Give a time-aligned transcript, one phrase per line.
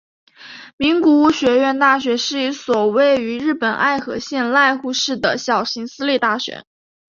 [0.77, 6.65] 名古屋学院大学是一所位于日本爱知县濑户市的小型私立大学。